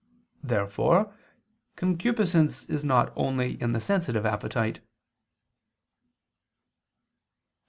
[0.41, 1.13] Therefore
[1.75, 4.77] concupiscence is not only in the sensitive appetite.
[4.79, 4.87] Obj.